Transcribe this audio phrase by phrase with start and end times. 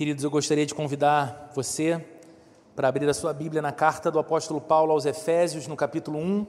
[0.00, 2.02] Queridos, eu gostaria de convidar você
[2.74, 6.46] para abrir a sua Bíblia na carta do apóstolo Paulo aos Efésios, no capítulo 1.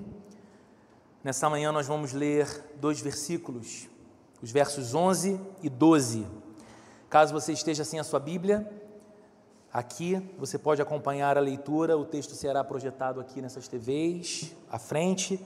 [1.21, 2.47] Nessa manhã nós vamos ler
[2.79, 3.89] dois versículos,
[4.41, 6.25] os versos 11 e 12.
[7.09, 8.65] Caso você esteja sem a sua Bíblia,
[9.73, 15.45] aqui você pode acompanhar a leitura, o texto será projetado aqui nessas TVs, à frente,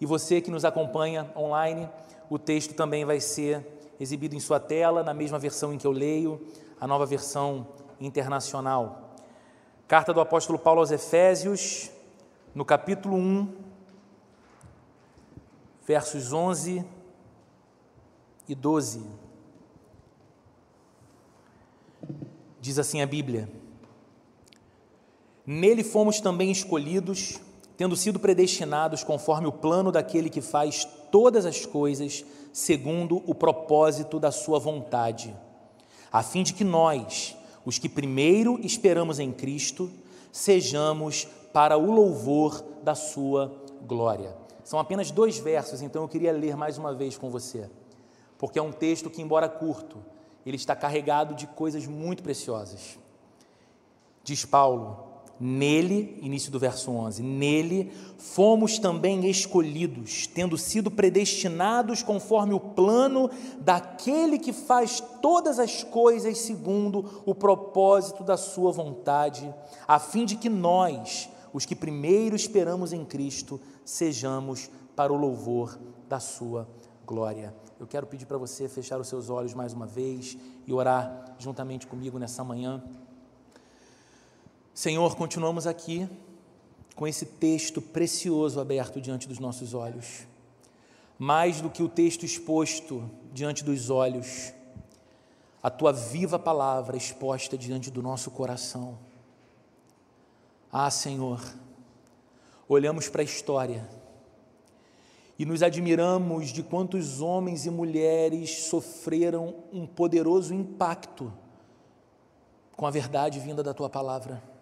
[0.00, 1.88] e você que nos acompanha online,
[2.28, 3.64] o texto também vai ser
[4.00, 6.44] exibido em sua tela, na mesma versão em que eu leio,
[6.84, 7.66] a nova versão
[7.98, 9.14] internacional.
[9.88, 11.90] Carta do apóstolo Paulo aos Efésios,
[12.54, 13.54] no capítulo 1,
[15.86, 16.84] versos 11
[18.46, 19.02] e 12.
[22.60, 23.48] Diz assim a Bíblia:
[25.46, 27.40] Nele fomos também escolhidos,
[27.78, 34.20] tendo sido predestinados conforme o plano daquele que faz todas as coisas segundo o propósito
[34.20, 35.34] da sua vontade
[36.14, 39.90] a fim de que nós, os que primeiro esperamos em Cristo,
[40.30, 43.52] sejamos para o louvor da Sua
[43.84, 44.32] glória.
[44.62, 47.68] São apenas dois versos, então eu queria ler mais uma vez com você,
[48.38, 49.98] porque é um texto que, embora curto,
[50.46, 52.96] ele está carregado de coisas muito preciosas.
[54.22, 62.54] Diz Paulo: Nele, início do verso 11, nele fomos também escolhidos, tendo sido predestinados conforme
[62.54, 69.52] o plano daquele que faz todas as coisas segundo o propósito da sua vontade,
[69.88, 75.78] a fim de que nós, os que primeiro esperamos em Cristo, sejamos para o louvor
[76.08, 76.68] da sua
[77.04, 77.54] glória.
[77.78, 81.86] Eu quero pedir para você fechar os seus olhos mais uma vez e orar juntamente
[81.86, 82.82] comigo nessa manhã.
[84.74, 86.08] Senhor, continuamos aqui
[86.96, 90.26] com esse texto precioso aberto diante dos nossos olhos.
[91.16, 94.52] Mais do que o texto exposto diante dos olhos,
[95.62, 98.98] a tua viva palavra exposta diante do nosso coração.
[100.72, 101.40] Ah, Senhor,
[102.68, 103.88] olhamos para a história
[105.38, 111.32] e nos admiramos de quantos homens e mulheres sofreram um poderoso impacto
[112.72, 114.53] com a verdade vinda da tua palavra.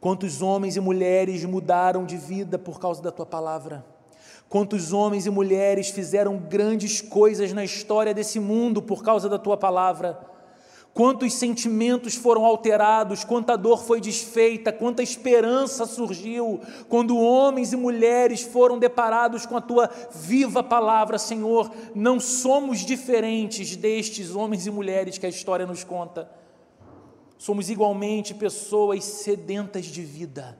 [0.00, 3.84] Quantos homens e mulheres mudaram de vida por causa da tua palavra?
[4.48, 9.58] Quantos homens e mulheres fizeram grandes coisas na história desse mundo por causa da tua
[9.58, 10.18] palavra?
[10.94, 18.40] Quantos sentimentos foram alterados, quanta dor foi desfeita, quanta esperança surgiu quando homens e mulheres
[18.40, 21.70] foram deparados com a tua viva palavra, Senhor.
[21.94, 26.39] Não somos diferentes destes homens e mulheres que a história nos conta.
[27.40, 30.58] Somos igualmente pessoas sedentas de vida,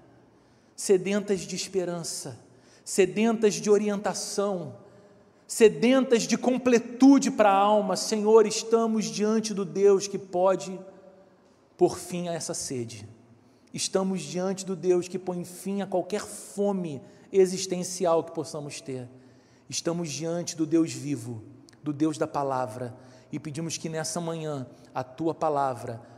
[0.74, 2.40] sedentas de esperança,
[2.82, 4.76] sedentas de orientação,
[5.46, 7.96] sedentas de completude para a alma.
[7.96, 10.80] Senhor, estamos diante do Deus que pode
[11.76, 13.06] pôr fim a essa sede.
[13.74, 19.06] Estamos diante do Deus que põe fim a qualquer fome existencial que possamos ter.
[19.68, 21.42] Estamos diante do Deus vivo,
[21.82, 22.96] do Deus da palavra,
[23.30, 26.08] e pedimos que nessa manhã a tua palavra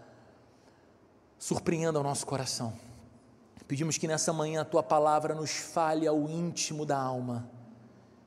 [1.42, 2.72] surpreenda o nosso coração.
[3.66, 7.50] Pedimos que nessa manhã a tua palavra nos fale ao íntimo da alma.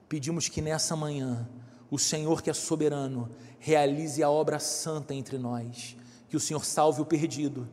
[0.09, 1.48] Pedimos que nessa manhã
[1.90, 5.96] o Senhor, que é soberano, realize a obra santa entre nós.
[6.28, 7.70] Que o Senhor salve o perdido.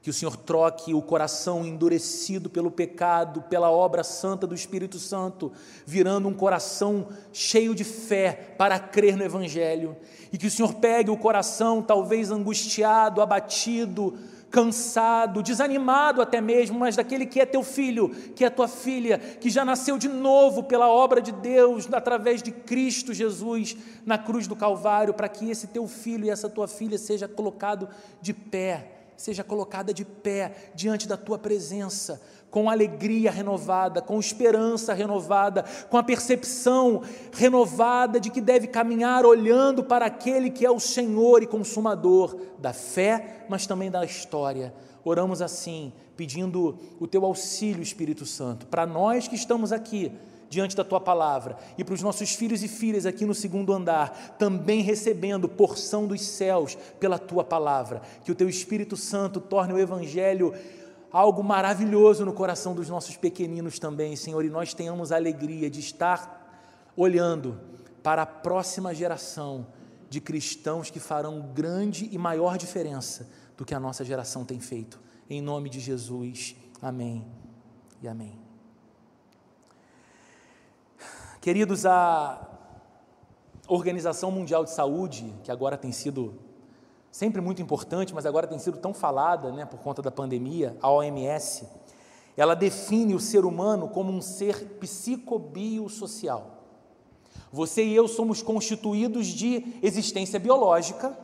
[0.00, 5.50] Que o Senhor troque o coração endurecido pelo pecado, pela obra santa do Espírito Santo,
[5.84, 9.96] virando um coração cheio de fé para crer no Evangelho.
[10.32, 14.16] E que o Senhor pegue o coração, talvez angustiado, abatido,
[14.54, 19.50] cansado, desanimado até mesmo, mas daquele que é teu filho, que é tua filha, que
[19.50, 23.76] já nasceu de novo pela obra de Deus através de Cristo Jesus
[24.06, 27.88] na cruz do Calvário, para que esse teu filho e essa tua filha seja colocado
[28.22, 32.20] de pé, seja colocada de pé diante da tua presença
[32.54, 37.02] com alegria renovada, com esperança renovada, com a percepção
[37.32, 42.72] renovada de que deve caminhar olhando para aquele que é o Senhor e consumador da
[42.72, 44.72] fé, mas também da história.
[45.04, 50.12] Oramos assim, pedindo o teu auxílio, Espírito Santo, para nós que estamos aqui
[50.48, 54.36] diante da tua palavra e para os nossos filhos e filhas aqui no segundo andar,
[54.38, 58.02] também recebendo porção dos céus pela tua palavra.
[58.24, 60.54] Que o teu Espírito Santo torne o evangelho
[61.10, 65.78] algo maravilhoso no coração dos nossos pequeninos também, Senhor, e nós tenhamos a alegria de
[65.78, 67.60] estar olhando
[68.02, 69.66] para a próxima geração
[70.10, 75.00] de cristãos que farão grande e maior diferença do que a nossa geração tem feito.
[75.30, 77.24] Em nome de Jesus, amém
[78.02, 78.43] e amém.
[81.44, 82.40] Queridos, a
[83.68, 86.36] Organização Mundial de Saúde, que agora tem sido
[87.12, 90.90] sempre muito importante, mas agora tem sido tão falada né, por conta da pandemia, a
[90.90, 91.68] OMS,
[92.34, 96.64] ela define o ser humano como um ser psicobiosocial.
[97.52, 101.14] Você e eu somos constituídos de existência biológica,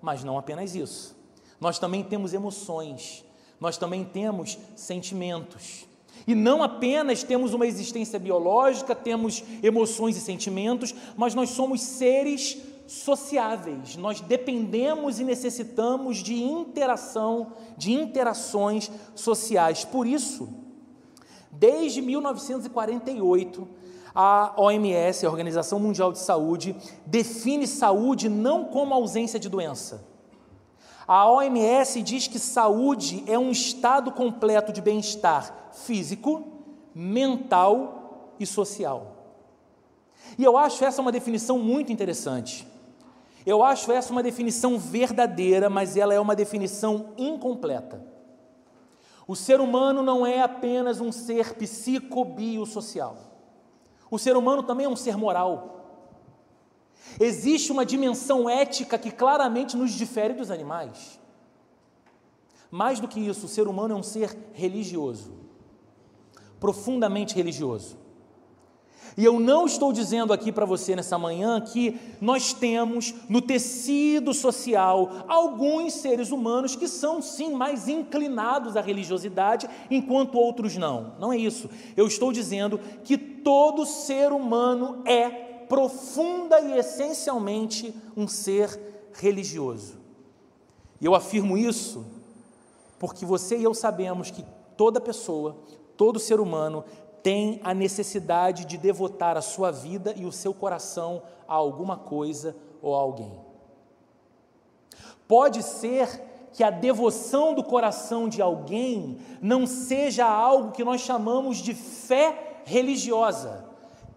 [0.00, 1.16] mas não apenas isso.
[1.60, 3.24] Nós também temos emoções,
[3.58, 5.84] nós também temos sentimentos.
[6.26, 12.56] E não apenas temos uma existência biológica, temos emoções e sentimentos, mas nós somos seres
[12.86, 13.96] sociáveis.
[13.96, 19.84] Nós dependemos e necessitamos de interação, de interações sociais.
[19.84, 20.48] Por isso,
[21.50, 23.68] desde 1948,
[24.14, 30.13] a OMS, a Organização Mundial de Saúde, define saúde não como ausência de doença.
[31.06, 36.44] A OMS diz que saúde é um estado completo de bem-estar físico,
[36.94, 39.14] mental e social.
[40.38, 42.66] E eu acho essa uma definição muito interessante.
[43.44, 48.02] Eu acho essa uma definição verdadeira, mas ela é uma definição incompleta.
[49.26, 53.16] O ser humano não é apenas um ser psicobiosocial.
[54.10, 55.73] O ser humano também é um ser moral.
[57.20, 61.20] Existe uma dimensão ética que claramente nos difere dos animais.
[62.70, 65.32] Mais do que isso, o ser humano é um ser religioso,
[66.58, 68.04] profundamente religioso.
[69.16, 74.34] E eu não estou dizendo aqui para você nessa manhã que nós temos no tecido
[74.34, 81.12] social alguns seres humanos que são sim mais inclinados à religiosidade, enquanto outros não.
[81.20, 81.70] Não é isso.
[81.96, 88.78] Eu estou dizendo que todo ser humano é profunda e essencialmente um ser
[89.14, 89.98] religioso.
[91.00, 92.04] E eu afirmo isso
[92.98, 94.44] porque você e eu sabemos que
[94.76, 95.56] toda pessoa,
[95.96, 96.84] todo ser humano
[97.22, 102.56] tem a necessidade de devotar a sua vida e o seu coração a alguma coisa
[102.82, 103.32] ou a alguém.
[105.26, 106.22] Pode ser
[106.52, 112.60] que a devoção do coração de alguém não seja algo que nós chamamos de fé
[112.64, 113.63] religiosa,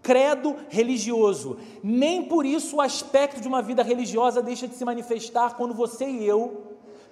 [0.08, 1.58] credo religioso.
[1.84, 6.08] Nem por isso o aspecto de uma vida religiosa deixa de se manifestar quando você
[6.08, 6.64] e eu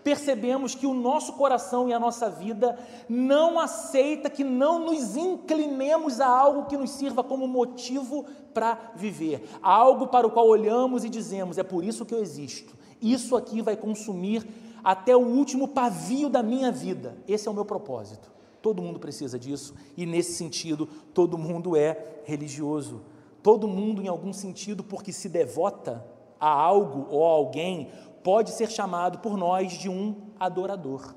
[0.01, 2.77] percebemos que o nosso coração e a nossa vida
[3.09, 9.50] não aceita que não nos inclinemos a algo que nos sirva como motivo para viver,
[9.62, 12.74] algo para o qual olhamos e dizemos: é por isso que eu existo.
[13.01, 14.47] Isso aqui vai consumir
[14.83, 17.18] até o último pavio da minha vida.
[17.27, 18.31] Esse é o meu propósito.
[18.66, 23.04] Todo mundo precisa disso e nesse sentido, todo mundo é religioso.
[23.44, 26.04] Todo mundo, em algum sentido, porque se devota
[26.40, 27.92] a algo ou a alguém
[28.24, 31.14] pode ser chamado por nós de um adorador.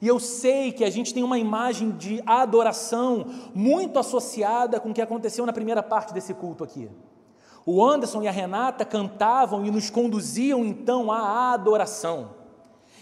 [0.00, 3.24] E eu sei que a gente tem uma imagem de adoração
[3.54, 6.90] muito associada com o que aconteceu na primeira parte desse culto aqui.
[7.64, 12.42] O Anderson e a Renata cantavam e nos conduziam então à adoração.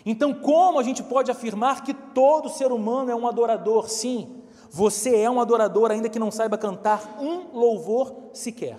[0.04, 3.88] Então, como a gente pode afirmar que todo ser humano é um adorador?
[3.88, 8.78] Sim, você é um adorador, ainda que não saiba cantar um louvor sequer.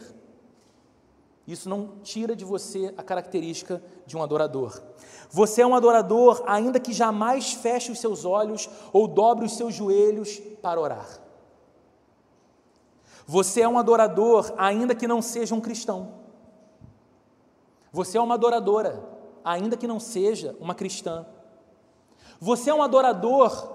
[1.46, 4.82] Isso não tira de você a característica de um adorador.
[5.30, 9.74] Você é um adorador, ainda que jamais feche os seus olhos ou dobre os seus
[9.74, 11.20] joelhos para orar.
[13.26, 16.14] Você é um adorador, ainda que não seja um cristão.
[17.92, 19.04] Você é uma adoradora,
[19.44, 21.26] ainda que não seja uma cristã.
[22.44, 23.70] Você é um adorador,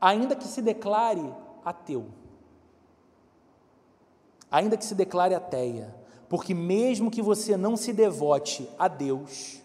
[0.00, 1.32] ainda que se declare
[1.64, 2.06] ateu.
[4.50, 5.94] Ainda que se declare ateia.
[6.28, 9.62] Porque mesmo que você não se devote a Deus,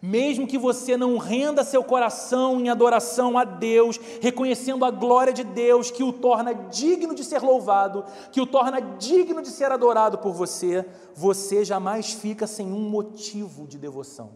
[0.00, 5.44] mesmo que você não renda seu coração em adoração a Deus, reconhecendo a glória de
[5.44, 10.16] Deus que o torna digno de ser louvado, que o torna digno de ser adorado
[10.16, 14.30] por você, você jamais fica sem um motivo de devoção.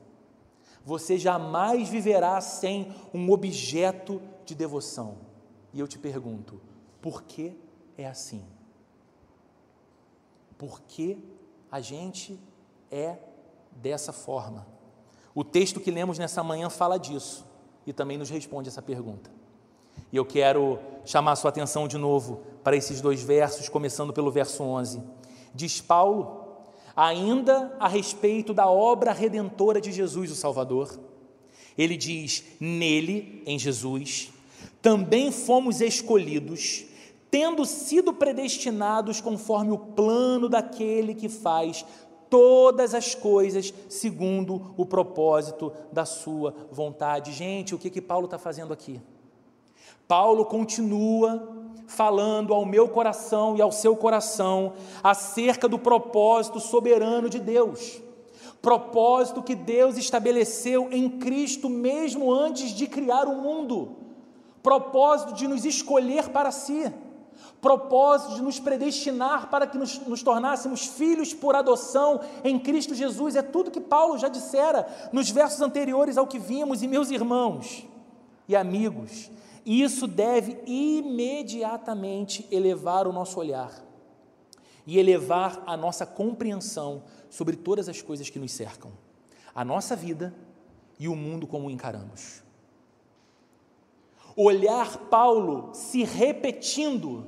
[0.84, 5.16] Você jamais viverá sem um objeto de devoção.
[5.72, 6.60] E eu te pergunto,
[7.00, 7.56] por que
[7.96, 8.44] é assim?
[10.64, 11.18] por que
[11.70, 12.40] a gente
[12.90, 13.16] é
[13.70, 14.66] dessa forma.
[15.34, 17.44] O texto que lemos nessa manhã fala disso
[17.86, 19.30] e também nos responde essa pergunta.
[20.12, 24.62] E eu quero chamar sua atenção de novo para esses dois versos, começando pelo verso
[24.62, 25.02] 11.
[25.54, 26.43] Diz Paulo,
[26.96, 30.98] ainda a respeito da obra redentora de Jesus, o Salvador,
[31.76, 34.32] ele diz: Nele, em Jesus,
[34.80, 36.86] também fomos escolhidos
[37.34, 41.84] tendo sido predestinados conforme o plano daquele que faz
[42.30, 47.32] todas as coisas segundo o propósito da sua vontade.
[47.32, 49.00] Gente, o que que Paulo está fazendo aqui?
[50.06, 54.72] Paulo continua falando ao meu coração e ao seu coração
[55.02, 58.00] acerca do propósito soberano de Deus.
[58.62, 63.96] propósito que Deus estabeleceu em Cristo mesmo antes de criar o mundo,
[64.62, 66.90] propósito de nos escolher para si,
[67.60, 73.36] propósito de nos predestinar para que nos, nos tornássemos filhos por adoção em Cristo Jesus.
[73.36, 77.86] É tudo que Paulo já dissera nos versos anteriores ao que vimos, e meus irmãos
[78.48, 79.30] e amigos,
[79.64, 83.72] isso deve imediatamente elevar o nosso olhar
[84.86, 88.92] e elevar a nossa compreensão sobre todas as coisas que nos cercam,
[89.54, 90.34] a nossa vida
[90.98, 92.42] e o mundo como o encaramos.
[94.36, 97.26] Olhar Paulo se repetindo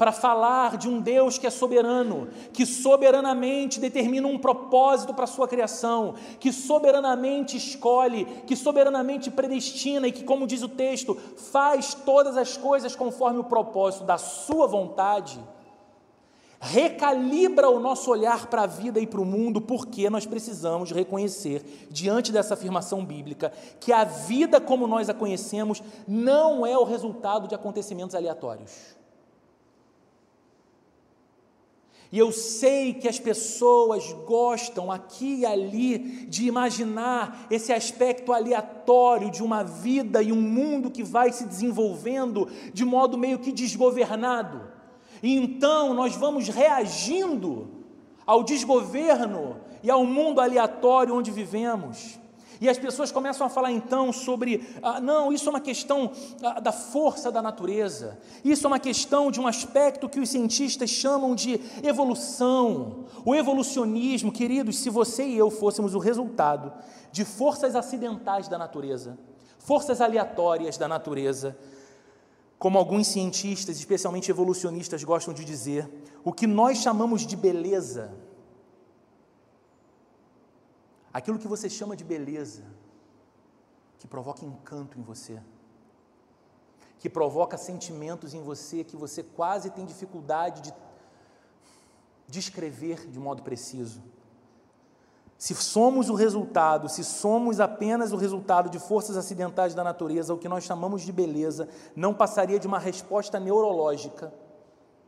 [0.00, 5.26] para falar de um Deus que é soberano, que soberanamente determina um propósito para a
[5.26, 11.92] sua criação, que soberanamente escolhe, que soberanamente predestina e que, como diz o texto, faz
[11.92, 15.38] todas as coisas conforme o propósito da sua vontade
[16.62, 21.88] recalibra o nosso olhar para a vida e para o mundo, porque nós precisamos reconhecer,
[21.90, 27.48] diante dessa afirmação bíblica, que a vida como nós a conhecemos não é o resultado
[27.48, 28.99] de acontecimentos aleatórios.
[32.12, 39.30] E eu sei que as pessoas gostam aqui e ali de imaginar esse aspecto aleatório
[39.30, 44.60] de uma vida e um mundo que vai se desenvolvendo de modo meio que desgovernado.
[45.22, 47.68] E então nós vamos reagindo
[48.26, 52.18] ao desgoverno e ao mundo aleatório onde vivemos.
[52.60, 56.12] E as pessoas começam a falar então sobre, ah, não, isso é uma questão
[56.42, 60.90] ah, da força da natureza, isso é uma questão de um aspecto que os cientistas
[60.90, 63.06] chamam de evolução.
[63.24, 66.70] O evolucionismo, queridos, se você e eu fôssemos o resultado
[67.10, 69.18] de forças acidentais da natureza,
[69.58, 71.56] forças aleatórias da natureza,
[72.58, 75.88] como alguns cientistas, especialmente evolucionistas, gostam de dizer,
[76.22, 78.12] o que nós chamamos de beleza,
[81.12, 82.64] aquilo que você chama de beleza,
[83.98, 85.40] que provoca encanto em você,
[86.98, 90.74] que provoca sentimentos em você que você quase tem dificuldade de
[92.28, 94.02] descrever de modo preciso.
[95.36, 100.38] Se somos o resultado, se somos apenas o resultado de forças acidentais da natureza, o
[100.38, 104.32] que nós chamamos de beleza, não passaria de uma resposta neurológica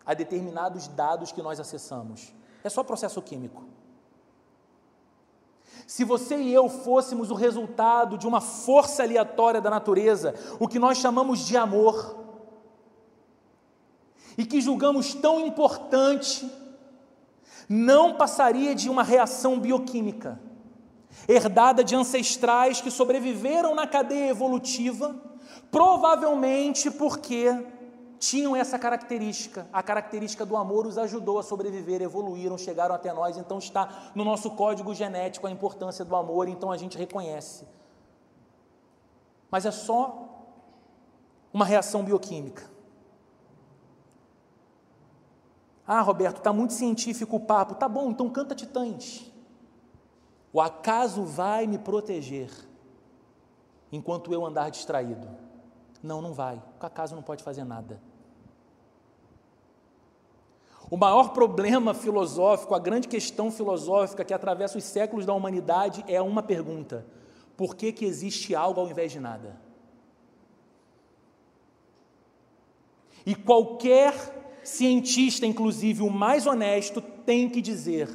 [0.06, 2.34] a determinados dados que nós acessamos.
[2.64, 3.62] É só processo químico.
[5.92, 10.78] Se você e eu fôssemos o resultado de uma força aleatória da natureza, o que
[10.78, 12.16] nós chamamos de amor,
[14.38, 16.50] e que julgamos tão importante,
[17.68, 20.40] não passaria de uma reação bioquímica,
[21.28, 25.14] herdada de ancestrais que sobreviveram na cadeia evolutiva,
[25.70, 27.54] provavelmente porque
[28.22, 29.66] tinham essa característica.
[29.72, 34.24] A característica do amor os ajudou a sobreviver, evoluíram, chegaram até nós, então está no
[34.24, 37.66] nosso código genético a importância do amor, então a gente reconhece.
[39.50, 40.28] Mas é só
[41.52, 42.70] uma reação bioquímica.
[45.84, 47.74] Ah, Roberto, está muito científico o papo.
[47.74, 49.32] Tá bom, então canta Titãs.
[50.52, 52.52] O acaso vai me proteger
[53.90, 55.28] enquanto eu andar distraído.
[56.00, 56.62] Não, não vai.
[56.80, 58.11] O acaso não pode fazer nada.
[60.92, 66.20] O maior problema filosófico, a grande questão filosófica que atravessa os séculos da humanidade é
[66.20, 67.06] uma pergunta:
[67.56, 69.58] por que, que existe algo ao invés de nada?
[73.24, 74.12] E qualquer
[74.62, 78.14] cientista, inclusive o mais honesto, tem que dizer: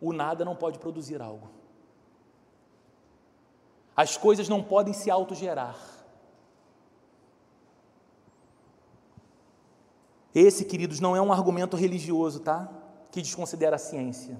[0.00, 1.50] o nada não pode produzir algo.
[3.96, 5.93] As coisas não podem se autogerar.
[10.34, 12.68] Esse, queridos, não é um argumento religioso, tá?
[13.12, 14.36] Que desconsidera a ciência.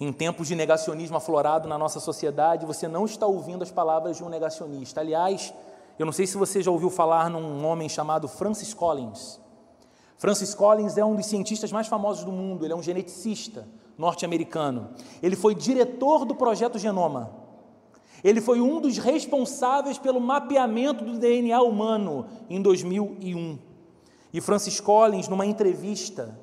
[0.00, 4.24] Em tempos de negacionismo aflorado na nossa sociedade, você não está ouvindo as palavras de
[4.24, 5.00] um negacionista.
[5.00, 5.52] Aliás,
[5.98, 9.40] eu não sei se você já ouviu falar num homem chamado Francis Collins.
[10.16, 14.90] Francis Collins é um dos cientistas mais famosos do mundo, ele é um geneticista norte-americano.
[15.22, 17.32] Ele foi diretor do projeto Genoma.
[18.22, 23.67] Ele foi um dos responsáveis pelo mapeamento do DNA humano em 2001.
[24.32, 26.38] E Francis Collins, numa entrevista,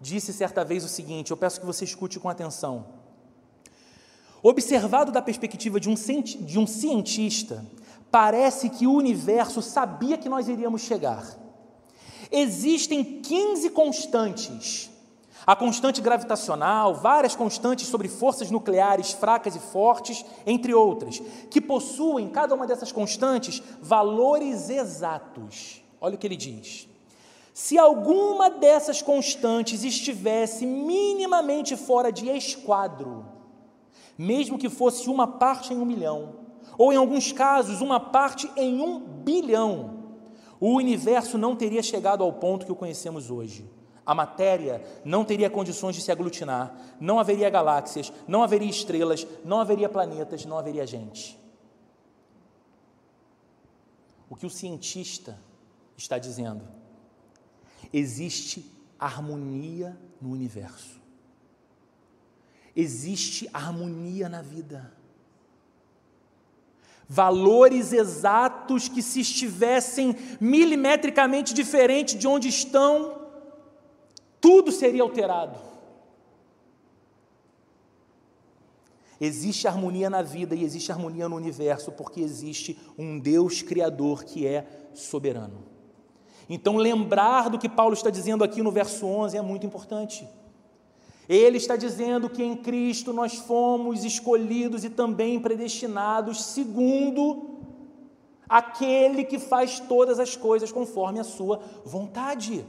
[0.00, 2.86] disse certa vez o seguinte: eu peço que você escute com atenção.
[4.42, 7.64] Observado da perspectiva de um, de um cientista,
[8.10, 11.24] parece que o universo sabia que nós iríamos chegar.
[12.30, 14.90] Existem 15 constantes.
[15.46, 21.20] A constante gravitacional, várias constantes sobre forças nucleares fracas e fortes, entre outras,
[21.50, 25.82] que possuem, cada uma dessas constantes, valores exatos.
[26.00, 26.88] Olha o que ele diz.
[27.52, 33.26] Se alguma dessas constantes estivesse minimamente fora de esquadro,
[34.16, 36.36] mesmo que fosse uma parte em um milhão,
[36.78, 40.00] ou em alguns casos, uma parte em um bilhão,
[40.58, 43.68] o universo não teria chegado ao ponto que o conhecemos hoje.
[44.04, 49.60] A matéria não teria condições de se aglutinar, não haveria galáxias, não haveria estrelas, não
[49.60, 51.38] haveria planetas, não haveria gente.
[54.28, 55.38] O que o cientista
[56.00, 56.80] está dizendo
[57.92, 61.00] existe harmonia no universo.
[62.74, 64.92] Existe harmonia na vida.
[67.08, 73.28] Valores exatos que, se estivessem milimetricamente diferente de onde estão,
[74.40, 75.58] tudo seria alterado.
[79.20, 84.46] Existe harmonia na vida e existe harmonia no universo, porque existe um Deus Criador que
[84.46, 85.79] é soberano.
[86.52, 90.28] Então, lembrar do que Paulo está dizendo aqui no verso 11 é muito importante.
[91.28, 97.60] Ele está dizendo que em Cristo nós fomos escolhidos e também predestinados segundo
[98.48, 102.66] aquele que faz todas as coisas conforme a sua vontade.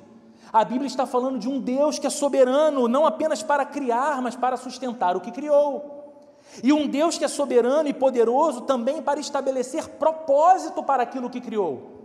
[0.53, 4.35] A Bíblia está falando de um Deus que é soberano, não apenas para criar, mas
[4.35, 6.29] para sustentar o que criou.
[6.63, 11.41] E um Deus que é soberano e poderoso também para estabelecer propósito para aquilo que
[11.41, 12.00] criou.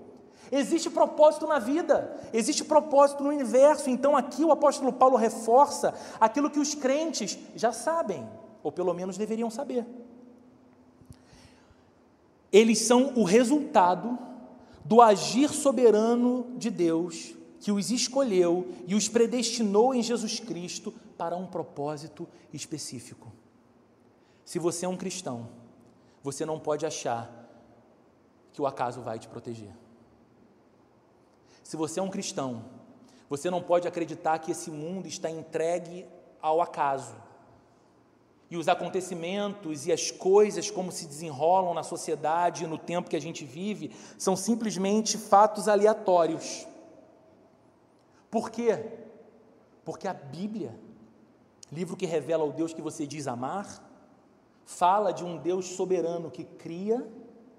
[0.50, 3.91] Existe propósito na vida, existe propósito no universo.
[3.91, 8.29] Então, aqui o apóstolo Paulo reforça aquilo que os crentes já sabem,
[8.62, 9.87] ou pelo menos deveriam saber.
[12.53, 14.19] Eles são o resultado
[14.85, 21.37] do agir soberano de Deus, que os escolheu e os predestinou em Jesus Cristo para
[21.37, 23.33] um propósito específico.
[24.45, 25.49] Se você é um cristão,
[26.23, 27.29] você não pode achar
[28.52, 29.75] que o acaso vai te proteger.
[31.67, 32.65] Se você é um cristão,
[33.29, 36.07] você não pode acreditar que esse mundo está entregue
[36.41, 37.17] ao acaso.
[38.49, 43.17] E os acontecimentos e as coisas como se desenrolam na sociedade e no tempo que
[43.17, 46.65] a gente vive são simplesmente fatos aleatórios.
[48.31, 48.87] Por quê?
[49.85, 50.73] Porque a Bíblia,
[51.73, 53.83] livro que revela o Deus que você diz amar,
[54.65, 57.05] fala de um Deus soberano que cria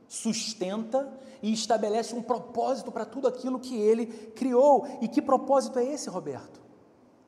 [0.07, 4.87] sustenta e estabelece um propósito para tudo aquilo que ele criou.
[5.01, 6.61] E que propósito é esse, Roberto?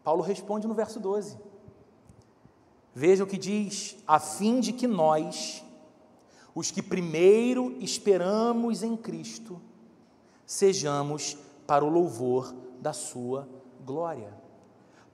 [0.04, 1.38] Paulo responde no verso 12.
[2.94, 5.63] Veja o que diz: a fim de que nós,
[6.56, 9.62] os que primeiro esperamos em Cristo,
[10.46, 11.38] sejamos
[11.68, 13.48] para o louvor da Sua
[13.86, 14.34] glória.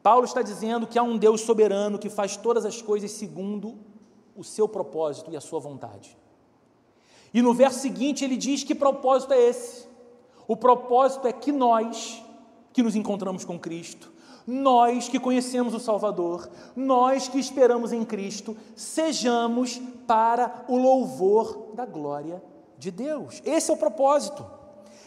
[0.02, 3.80] Paulo está dizendo que há um Deus soberano que faz todas as coisas segundo
[4.36, 6.16] o seu propósito e a sua vontade.
[7.34, 9.86] E no verso seguinte ele diz que propósito é esse?
[10.48, 12.24] O propósito é que nós,
[12.72, 14.12] que nos encontramos com Cristo,
[14.46, 21.86] nós que conhecemos o Salvador, nós que esperamos em Cristo, sejamos para o louvor da
[21.86, 22.42] glória
[22.78, 23.42] de Deus.
[23.44, 24.46] Esse é o propósito.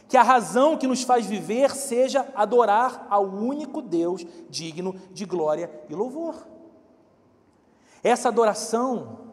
[0.09, 5.71] Que a razão que nos faz viver seja adorar ao único Deus digno de glória
[5.89, 6.35] e louvor.
[8.03, 9.28] Essa adoração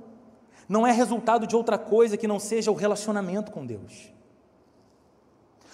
[0.68, 4.14] não é resultado de outra coisa que não seja o relacionamento com Deus.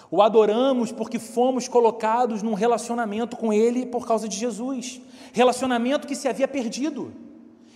[0.10, 5.02] O adoramos porque fomos colocados num relacionamento com Ele por causa de Jesus.
[5.32, 7.14] Relacionamento que se havia perdido.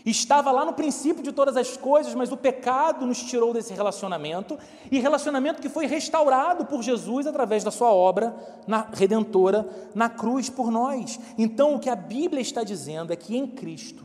[0.05, 4.59] Estava lá no princípio de todas as coisas, mas o pecado nos tirou desse relacionamento,
[4.91, 8.35] e relacionamento que foi restaurado por Jesus através da sua obra
[8.67, 11.19] na, redentora na cruz por nós.
[11.39, 14.04] Então, o que a Bíblia está dizendo é que em Cristo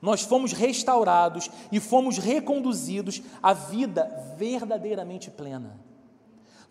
[0.00, 5.78] nós fomos restaurados e fomos reconduzidos à vida verdadeiramente plena.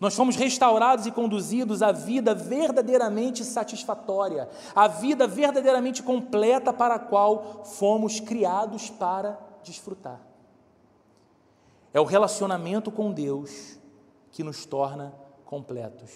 [0.00, 6.98] Nós fomos restaurados e conduzidos à vida verdadeiramente satisfatória, à vida verdadeiramente completa para a
[6.98, 10.20] qual fomos criados para desfrutar.
[11.92, 13.78] É o relacionamento com Deus
[14.32, 15.12] que nos torna
[15.44, 16.10] completos.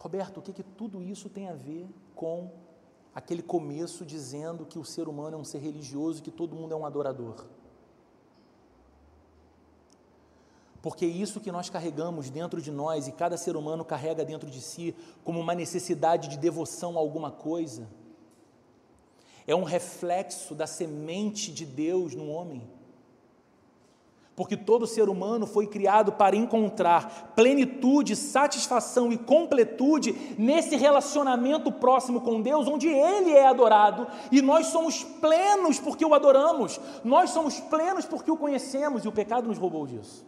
[0.00, 2.50] Roberto, o que, que tudo isso tem a ver com
[3.18, 6.72] aquele começo dizendo que o ser humano é um ser religioso e que todo mundo
[6.72, 7.46] é um adorador.
[10.80, 14.48] Porque é isso que nós carregamos dentro de nós e cada ser humano carrega dentro
[14.48, 17.88] de si como uma necessidade de devoção a alguma coisa,
[19.48, 22.70] é um reflexo da semente de Deus no homem
[24.38, 32.20] porque todo ser humano foi criado para encontrar plenitude, satisfação e completude nesse relacionamento próximo
[32.20, 37.58] com Deus, onde Ele é adorado e nós somos plenos porque o adoramos, nós somos
[37.58, 40.24] plenos porque o conhecemos e o pecado nos roubou disso.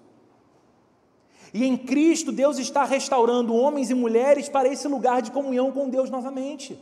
[1.55, 5.89] E em Cristo, Deus está restaurando homens e mulheres para esse lugar de comunhão com
[5.89, 6.77] Deus novamente.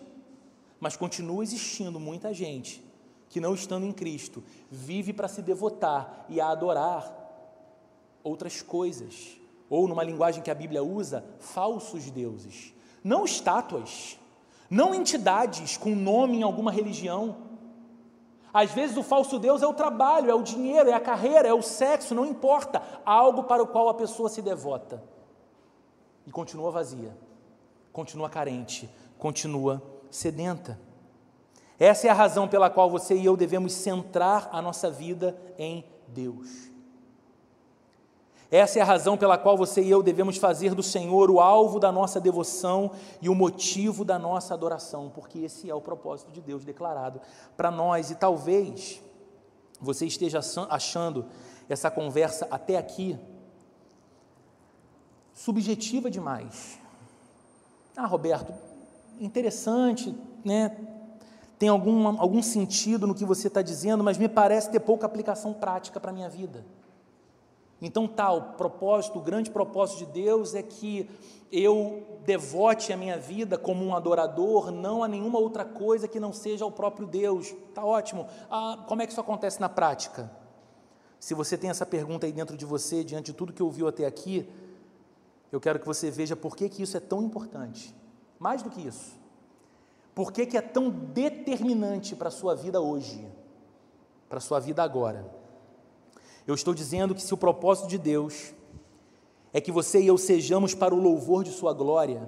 [0.80, 2.82] Mas continua existindo muita gente
[3.28, 7.17] que, não estando em Cristo, vive para se devotar e a adorar
[8.28, 9.38] outras coisas,
[9.68, 12.74] ou numa linguagem que a Bíblia usa, falsos deuses.
[13.02, 14.18] Não estátuas,
[14.70, 17.48] não entidades com nome em alguma religião,
[18.52, 21.54] às vezes o falso Deus é o trabalho, é o dinheiro, é a carreira, é
[21.54, 22.82] o sexo, não importa.
[23.04, 25.02] Algo para o qual a pessoa se devota.
[26.26, 27.16] E continua vazia,
[27.92, 28.88] continua carente,
[29.18, 30.78] continua sedenta.
[31.78, 35.84] Essa é a razão pela qual você e eu devemos centrar a nossa vida em
[36.08, 36.70] Deus.
[38.50, 41.78] Essa é a razão pela qual você e eu devemos fazer do Senhor o alvo
[41.78, 46.40] da nossa devoção e o motivo da nossa adoração, porque esse é o propósito de
[46.40, 47.20] Deus declarado
[47.56, 48.10] para nós.
[48.10, 49.02] E talvez
[49.78, 51.26] você esteja achando
[51.68, 53.18] essa conversa até aqui
[55.34, 56.80] subjetiva demais.
[57.94, 58.54] Ah, Roberto,
[59.20, 60.74] interessante, né?
[61.58, 65.52] Tem algum, algum sentido no que você está dizendo, mas me parece ter pouca aplicação
[65.52, 66.64] prática para a minha vida.
[67.80, 71.08] Então, tal tá, propósito, o grande propósito de Deus é que
[71.50, 76.32] eu devote a minha vida como um adorador, não a nenhuma outra coisa que não
[76.32, 77.54] seja o próprio Deus.
[77.74, 78.26] Tá ótimo.
[78.50, 80.30] Ah, como é que isso acontece na prática?
[81.20, 84.04] Se você tem essa pergunta aí dentro de você, diante de tudo que ouviu até
[84.04, 84.48] aqui,
[85.50, 87.94] eu quero que você veja por que, que isso é tão importante.
[88.38, 89.18] Mais do que isso.
[90.14, 93.26] Por que, que é tão determinante para a sua vida hoje,
[94.28, 95.24] para a sua vida agora.
[96.48, 98.54] Eu estou dizendo que se o propósito de Deus
[99.52, 102.26] é que você e eu sejamos para o louvor de Sua glória,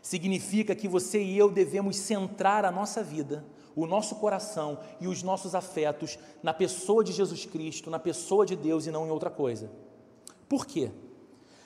[0.00, 5.24] significa que você e eu devemos centrar a nossa vida, o nosso coração e os
[5.24, 9.28] nossos afetos na pessoa de Jesus Cristo, na pessoa de Deus e não em outra
[9.28, 9.68] coisa.
[10.48, 10.92] Por quê?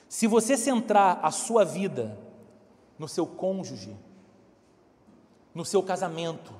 [0.08, 2.18] Se você centrar a sua vida
[2.98, 3.94] no seu cônjuge,
[5.54, 6.54] no seu casamento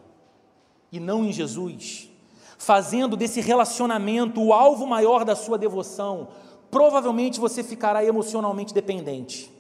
[0.92, 2.11] e não em Jesus,
[2.58, 6.28] fazendo desse relacionamento o alvo maior da sua devoção,
[6.70, 9.52] provavelmente você ficará emocionalmente dependente.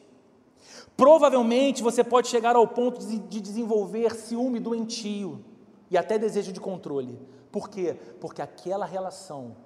[0.96, 5.44] Provavelmente você pode chegar ao ponto de desenvolver ciúme doentio
[5.90, 7.20] e até desejo de controle.
[7.52, 7.96] Por quê?
[8.20, 9.56] Porque aquela relação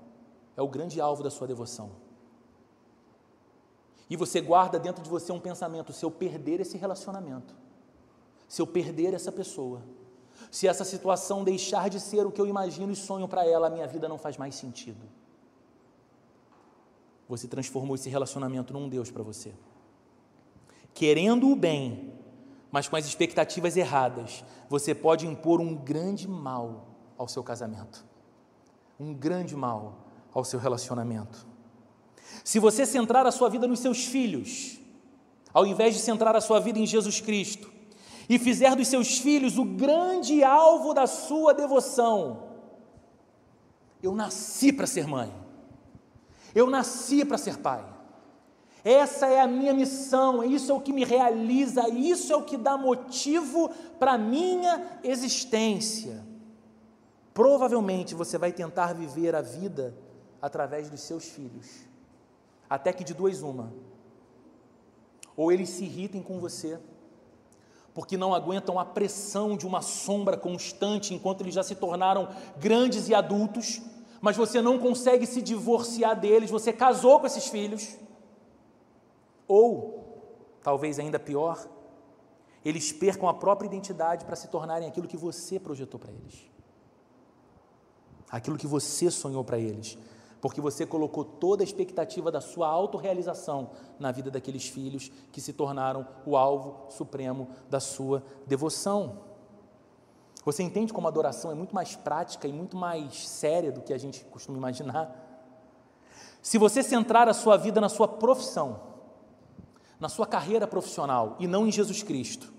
[0.57, 1.91] é o grande alvo da sua devoção.
[4.09, 7.55] E você guarda dentro de você um pensamento: se eu perder esse relacionamento,
[8.49, 9.83] se eu perder essa pessoa,
[10.51, 13.71] se essa situação deixar de ser o que eu imagino e sonho para ela, a
[13.71, 15.07] minha vida não faz mais sentido.
[17.29, 19.55] Você transformou esse relacionamento num Deus para você.
[20.93, 22.13] Querendo o bem,
[22.73, 28.05] mas com as expectativas erradas, você pode impor um grande mal ao seu casamento,
[28.99, 31.47] um grande mal ao seu relacionamento.
[32.45, 34.81] Se você centrar a sua vida nos seus filhos,
[35.55, 37.73] ao invés de centrar a sua vida em Jesus Cristo,
[38.31, 42.45] e fizer dos seus filhos o grande alvo da sua devoção.
[44.01, 45.35] Eu nasci para ser mãe.
[46.55, 47.85] Eu nasci para ser pai.
[48.85, 52.57] Essa é a minha missão, isso é o que me realiza, isso é o que
[52.57, 56.25] dá motivo para a minha existência.
[57.35, 59.93] Provavelmente você vai tentar viver a vida
[60.41, 61.85] através dos seus filhos,
[62.71, 63.73] até que de duas uma.
[65.37, 66.79] Ou eles se irritem com você,
[67.95, 73.09] porque não aguentam a pressão de uma sombra constante enquanto eles já se tornaram grandes
[73.09, 73.81] e adultos,
[74.21, 77.97] mas você não consegue se divorciar deles, você casou com esses filhos.
[79.49, 80.23] Ou,
[80.63, 81.67] talvez ainda pior,
[82.65, 86.49] eles percam a própria identidade para se tornarem aquilo que você projetou para eles,
[88.31, 89.99] aquilo que você sonhou para eles
[90.41, 95.53] porque você colocou toda a expectativa da sua autorrealização na vida daqueles filhos que se
[95.53, 99.31] tornaram o alvo supremo da sua devoção.
[100.45, 103.93] Você entende como a adoração é muito mais prática e muito mais séria do que
[103.93, 105.29] a gente costuma imaginar?
[106.41, 108.81] Se você centrar a sua vida na sua profissão,
[109.99, 112.51] na sua carreira profissional e não em Jesus Cristo,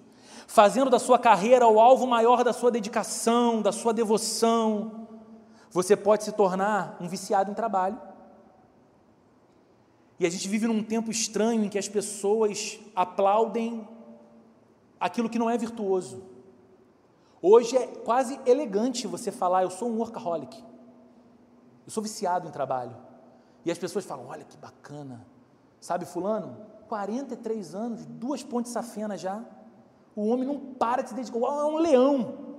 [0.45, 5.00] fazendo da sua carreira o alvo maior da sua dedicação, da sua devoção,
[5.71, 7.99] você pode se tornar um viciado em trabalho.
[10.19, 13.87] E a gente vive num tempo estranho em que as pessoas aplaudem
[14.99, 16.23] aquilo que não é virtuoso.
[17.41, 20.63] Hoje é quase elegante você falar, eu sou um workaholic.
[21.85, 22.95] Eu sou viciado em trabalho.
[23.65, 25.25] E as pessoas falam, olha que bacana.
[25.79, 26.57] Sabe fulano?
[26.87, 29.43] 43 anos, duas pontes safena já.
[30.15, 32.50] O homem não para de se dedicar, é um leão.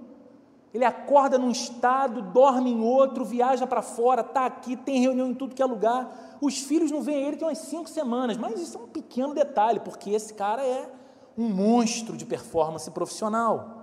[0.72, 5.34] Ele acorda num estado, dorme em outro, viaja para fora, está aqui, tem reunião em
[5.34, 6.38] tudo que é lugar.
[6.40, 9.80] Os filhos não veem ele tem umas cinco semanas, mas isso é um pequeno detalhe,
[9.80, 10.90] porque esse cara é
[11.36, 13.82] um monstro de performance profissional.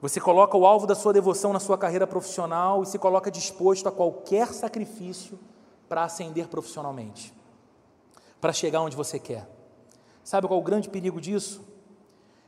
[0.00, 3.86] Você coloca o alvo da sua devoção na sua carreira profissional e se coloca disposto
[3.86, 5.38] a qualquer sacrifício
[5.88, 7.34] para ascender profissionalmente,
[8.40, 9.46] para chegar onde você quer.
[10.24, 11.62] Sabe qual é o grande perigo disso?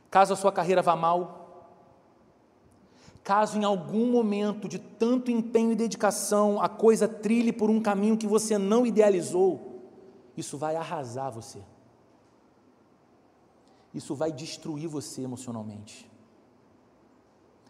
[0.09, 1.42] Caso a sua carreira vá mal,
[3.23, 8.17] caso em algum momento de tanto empenho e dedicação a coisa trilhe por um caminho
[8.17, 9.81] que você não idealizou,
[10.35, 11.59] isso vai arrasar você.
[13.93, 16.11] Isso vai destruir você emocionalmente.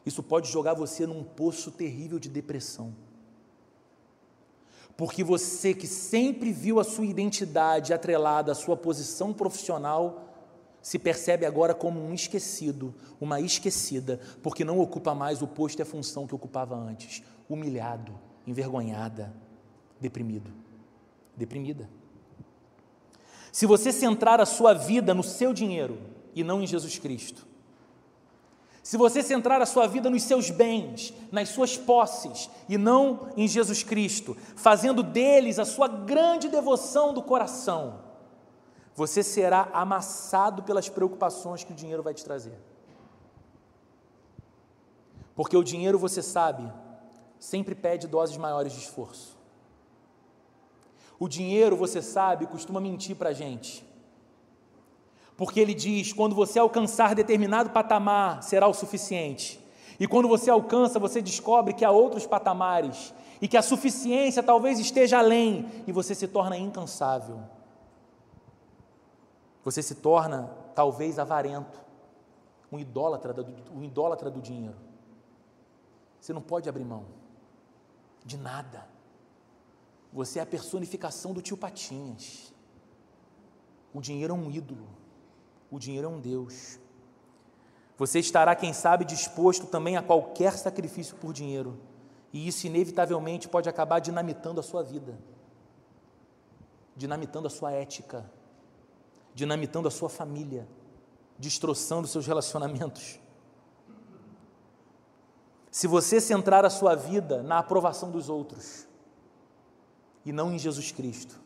[0.05, 2.95] Isso pode jogar você num poço terrível de depressão.
[4.95, 10.32] Porque você que sempre viu a sua identidade atrelada à sua posição profissional,
[10.83, 15.81] se percebe agora como um esquecido, uma esquecida, porque não ocupa mais o posto e
[15.81, 17.23] a função que ocupava antes.
[17.47, 18.13] Humilhado,
[18.45, 19.33] envergonhada,
[19.97, 20.51] deprimido,
[21.37, 21.89] deprimida.
[23.49, 25.97] Se você centrar a sua vida no seu dinheiro
[26.35, 27.47] e não em Jesus Cristo,
[28.83, 33.47] se você centrar a sua vida nos seus bens, nas suas posses e não em
[33.47, 38.01] Jesus Cristo, fazendo deles a sua grande devoção do coração,
[38.95, 42.57] você será amassado pelas preocupações que o dinheiro vai te trazer.
[45.35, 46.71] Porque o dinheiro, você sabe,
[47.39, 49.35] sempre pede doses maiores de esforço.
[51.19, 53.83] O dinheiro, você sabe, costuma mentir para a gente.
[55.35, 59.59] Porque ele diz: quando você alcançar determinado patamar, será o suficiente.
[59.99, 64.79] E quando você alcança, você descobre que há outros patamares e que a suficiência talvez
[64.79, 67.39] esteja além e você se torna incansável.
[69.63, 71.79] Você se torna, talvez, avarento,
[72.71, 74.75] um idólatra, do, um idólatra do dinheiro.
[76.19, 77.05] Você não pode abrir mão
[78.25, 78.87] de nada.
[80.11, 82.53] Você é a personificação do tio Patinhas.
[83.93, 84.87] O dinheiro é um ídolo.
[85.71, 86.79] O dinheiro é um Deus.
[87.97, 91.79] Você estará, quem sabe, disposto também a qualquer sacrifício por dinheiro.
[92.31, 95.17] E isso, inevitavelmente, pode acabar dinamitando a sua vida,
[96.95, 98.29] dinamitando a sua ética
[99.33, 100.67] dinamitando a sua família,
[101.37, 103.19] destroçando seus relacionamentos.
[105.71, 108.87] Se você centrar a sua vida na aprovação dos outros
[110.23, 111.41] e não em Jesus Cristo,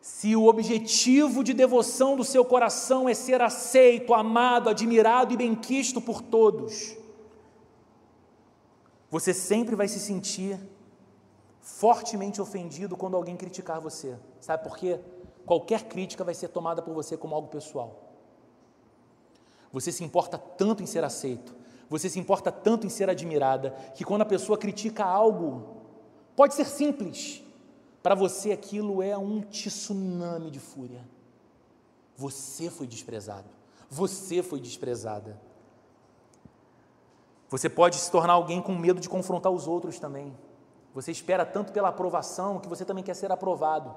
[0.00, 6.00] se o objetivo de devoção do seu coração é ser aceito, amado, admirado e benquisto
[6.00, 6.96] por todos,
[9.10, 10.58] você sempre vai se sentir
[11.60, 14.16] fortemente ofendido quando alguém criticar você.
[14.40, 15.00] Sabe por quê?
[15.46, 18.02] Qualquer crítica vai ser tomada por você como algo pessoal.
[19.72, 21.54] Você se importa tanto em ser aceito,
[21.88, 25.82] você se importa tanto em ser admirada, que quando a pessoa critica algo,
[26.34, 27.42] pode ser simples,
[28.02, 31.06] para você aquilo é um tsunami de fúria.
[32.16, 33.48] Você foi desprezado,
[33.88, 35.40] você foi desprezada.
[37.48, 40.36] Você pode se tornar alguém com medo de confrontar os outros também.
[40.92, 43.94] Você espera tanto pela aprovação que você também quer ser aprovado.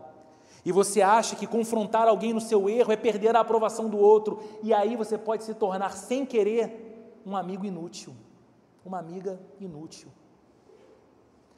[0.65, 4.39] E você acha que confrontar alguém no seu erro é perder a aprovação do outro,
[4.61, 8.13] e aí você pode se tornar, sem querer, um amigo inútil,
[8.85, 10.09] uma amiga inútil.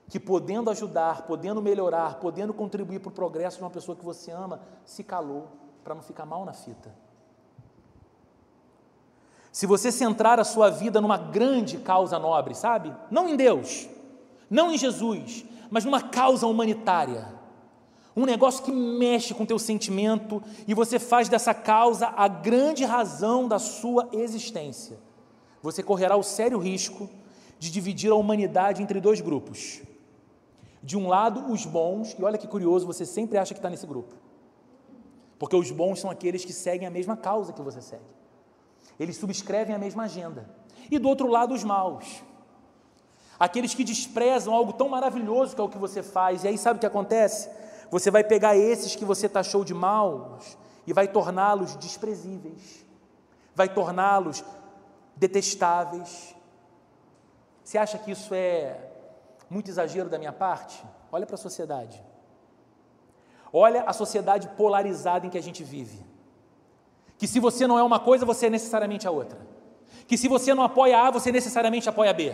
[0.07, 4.29] Que podendo ajudar, podendo melhorar, podendo contribuir para o progresso de uma pessoa que você
[4.31, 5.47] ama, se calou
[5.83, 6.93] para não ficar mal na fita.
[9.51, 12.95] Se você centrar a sua vida numa grande causa nobre, sabe?
[13.09, 13.89] Não em Deus,
[14.49, 17.40] não em Jesus, mas numa causa humanitária
[18.15, 22.83] um negócio que mexe com o teu sentimento e você faz dessa causa a grande
[22.83, 24.97] razão da sua existência.
[25.61, 27.09] Você correrá o sério risco
[27.57, 29.81] de dividir a humanidade entre dois grupos.
[30.83, 33.85] De um lado, os bons, e olha que curioso, você sempre acha que está nesse
[33.85, 34.15] grupo.
[35.37, 38.03] Porque os bons são aqueles que seguem a mesma causa que você segue.
[38.99, 40.49] Eles subscrevem a mesma agenda.
[40.89, 42.23] E do outro lado, os maus.
[43.39, 46.43] Aqueles que desprezam algo tão maravilhoso que é o que você faz.
[46.43, 47.49] E aí sabe o que acontece?
[47.91, 52.85] Você vai pegar esses que você taxou de maus e vai torná-los desprezíveis,
[53.53, 54.43] vai torná-los
[55.15, 56.33] detestáveis.
[57.63, 58.79] Você acha que isso é
[59.49, 60.81] muito exagero da minha parte?
[61.11, 62.01] Olha para a sociedade.
[63.51, 65.99] Olha a sociedade polarizada em que a gente vive.
[67.17, 69.37] Que se você não é uma coisa, você é necessariamente a outra.
[70.07, 72.33] Que se você não apoia A, você necessariamente apoia B.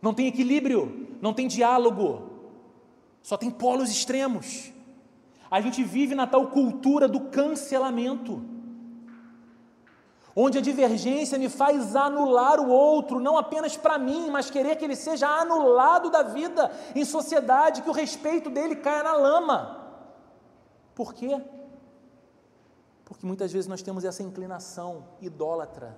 [0.00, 2.33] Não tem equilíbrio, não tem diálogo,
[3.24, 4.70] só tem polos extremos.
[5.50, 8.52] A gente vive na tal cultura do cancelamento.
[10.36, 14.84] onde a divergência me faz anular o outro, não apenas para mim, mas querer que
[14.84, 19.58] ele seja anulado da vida em sociedade, que o respeito dele caia na lama.
[20.92, 21.40] Por quê?
[23.04, 25.96] Porque muitas vezes nós temos essa inclinação idólatra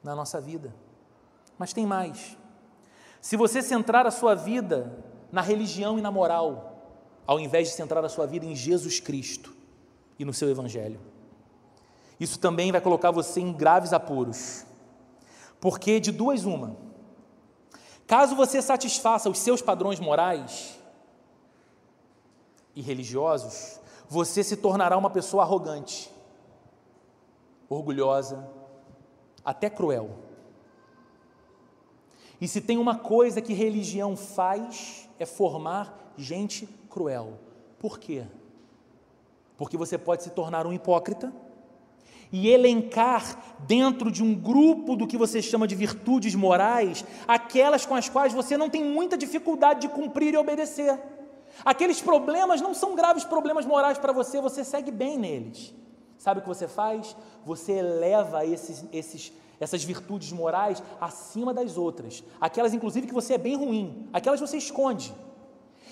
[0.00, 0.72] na nossa vida.
[1.58, 2.38] Mas tem mais.
[3.20, 6.76] Se você centrar a sua vida na religião e na moral,
[7.26, 9.56] ao invés de centrar a sua vida em Jesus Cristo
[10.18, 11.00] e no seu Evangelho,
[12.20, 14.64] isso também vai colocar você em graves apuros.
[15.58, 16.76] Porque de duas, uma.
[18.06, 20.78] Caso você satisfaça os seus padrões morais
[22.74, 26.12] e religiosos, você se tornará uma pessoa arrogante,
[27.68, 28.46] orgulhosa,
[29.44, 30.10] até cruel.
[32.42, 37.38] E se tem uma coisa que religião faz, é formar gente cruel.
[37.78, 38.24] Por quê?
[39.56, 41.32] Porque você pode se tornar um hipócrita
[42.32, 47.94] e elencar dentro de um grupo do que você chama de virtudes morais aquelas com
[47.94, 50.98] as quais você não tem muita dificuldade de cumprir e obedecer.
[51.64, 55.72] Aqueles problemas não são graves problemas morais para você, você segue bem neles.
[56.18, 57.16] Sabe o que você faz?
[57.44, 62.24] Você eleva esses, esses, essas virtudes morais acima das outras.
[62.40, 65.14] Aquelas, inclusive, que você é bem ruim, aquelas você esconde.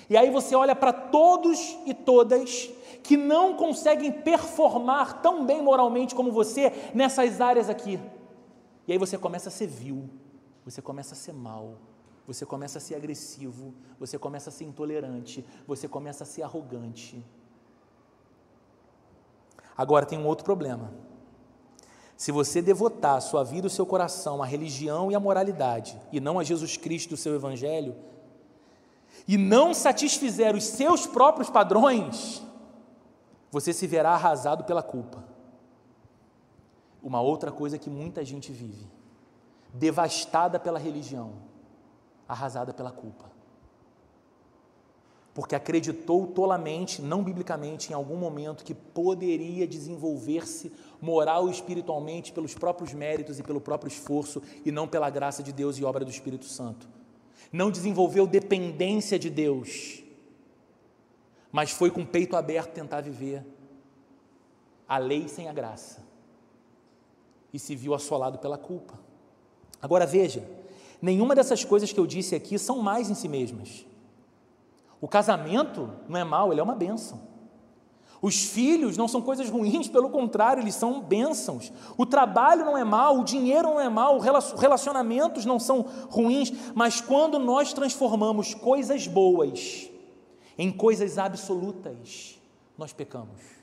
[0.09, 2.69] E aí você olha para todos e todas
[3.05, 8.01] que não conseguem performar tão bem moralmente como você nessas áreas aqui.
[8.89, 10.11] E aí você começa a ser vil,
[10.65, 11.77] você começa a ser mal,
[12.27, 17.25] você começa a ser agressivo, você começa a ser intolerante, você começa a ser arrogante.
[19.77, 20.93] Agora tem um outro problema.
[22.21, 26.21] Se você devotar a sua vida o seu coração à religião e à moralidade, e
[26.21, 27.97] não a Jesus Cristo o seu Evangelho,
[29.27, 32.43] e não satisfizer os seus próprios padrões,
[33.51, 35.25] você se verá arrasado pela culpa.
[37.03, 38.87] Uma outra coisa que muita gente vive,
[39.73, 41.33] devastada pela religião,
[42.29, 43.31] arrasada pela culpa.
[45.33, 52.55] Porque acreditou tolamente, não biblicamente, em algum momento que poderia desenvolver-se moral e espiritualmente pelos
[52.55, 56.11] próprios méritos e pelo próprio esforço e não pela graça de Deus e obra do
[56.11, 56.89] Espírito Santo.
[57.53, 60.03] Não desenvolveu dependência de Deus
[61.53, 63.45] mas foi com o peito aberto tentar viver
[64.89, 66.03] a lei sem a graça
[67.53, 68.99] e se viu assolado pela culpa.
[69.83, 70.49] Agora veja,
[71.03, 73.85] nenhuma dessas coisas que eu disse aqui são mais em si mesmas.
[75.01, 77.21] O casamento não é mal, ele é uma bênção.
[78.23, 81.73] Os filhos não são coisas ruins, pelo contrário, eles são bênçãos.
[81.97, 84.25] O trabalho não é mal, o dinheiro não é mal, os
[84.61, 89.89] relacionamentos não são ruins, mas quando nós transformamos coisas boas
[90.59, 92.39] em coisas absolutas,
[92.77, 93.61] nós pecamos.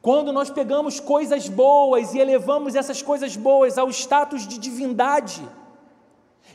[0.00, 5.42] Quando nós pegamos coisas boas e elevamos essas coisas boas ao status de divindade,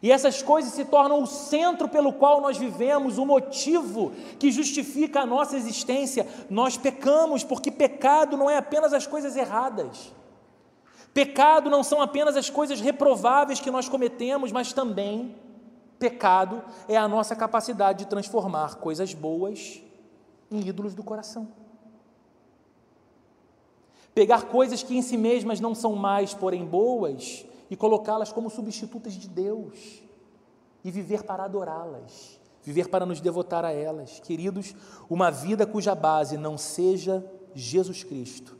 [0.01, 5.21] e essas coisas se tornam o centro pelo qual nós vivemos, o motivo que justifica
[5.21, 10.13] a nossa existência, nós pecamos, porque pecado não é apenas as coisas erradas.
[11.13, 15.35] Pecado não são apenas as coisas reprováveis que nós cometemos, mas também
[15.99, 19.83] Pecado é a nossa capacidade de transformar coisas boas
[20.49, 21.49] em ídolos do coração.
[24.15, 29.13] Pegar coisas que em si mesmas não são mais, porém boas, e colocá-las como substitutas
[29.13, 30.01] de Deus
[30.83, 34.19] e viver para adorá-las, viver para nos devotar a elas.
[34.19, 34.75] Queridos,
[35.09, 38.59] uma vida cuja base não seja Jesus Cristo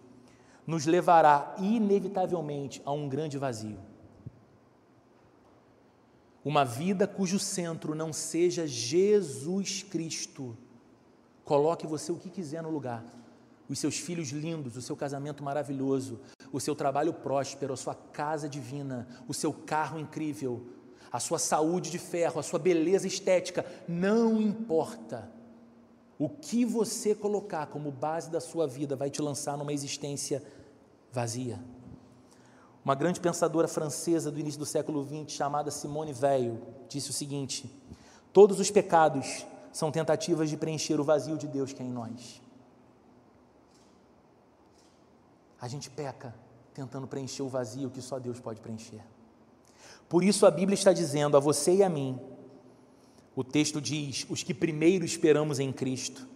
[0.70, 3.80] nos levará inevitavelmente a um grande vazio.
[6.46, 10.56] Uma vida cujo centro não seja Jesus Cristo.
[11.44, 13.04] Coloque você o que quiser no lugar.
[13.68, 16.20] Os seus filhos lindos, o seu casamento maravilhoso,
[16.52, 20.66] o seu trabalho próspero, a sua casa divina, o seu carro incrível,
[21.12, 25.32] a sua saúde de ferro, a sua beleza estética, não importa.
[26.18, 30.44] O que você colocar como base da sua vida vai te lançar numa existência
[31.12, 31.60] vazia.
[32.84, 37.74] Uma grande pensadora francesa do início do século XX, chamada Simone Weil, disse o seguinte:
[38.34, 42.42] Todos os pecados são tentativas de preencher o vazio de Deus que é em nós.
[45.62, 46.34] A gente peca
[46.74, 49.02] tentando preencher o vazio que só Deus pode preencher.
[50.08, 52.20] Por isso a Bíblia está dizendo a você e a mim,
[53.36, 56.28] o texto diz: os que primeiro esperamos em Cristo